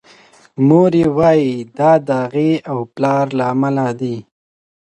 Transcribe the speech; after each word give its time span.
مور 0.67 0.91
یې 1.01 1.07
وايي 1.17 1.53
دا 1.77 1.91
د 2.07 2.09
هغې 2.23 2.51
او 2.71 2.79
پلار 2.95 3.25
له 3.37 3.43
امله 3.53 3.87
دی. 3.99 4.15